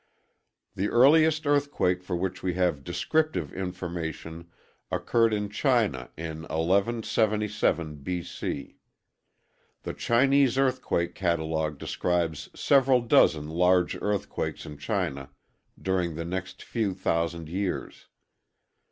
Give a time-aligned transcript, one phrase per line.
[0.73, 4.49] The earliest earthquake for which we have descriptive information
[4.89, 8.77] occurred in China in 1177 B.C.
[9.83, 15.29] The Chinese earthquake catalog describes several dozen large earthquakes in China
[15.79, 18.07] during the next few thousand years.